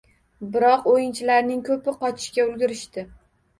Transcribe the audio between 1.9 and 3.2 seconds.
qochishga ulgurishdi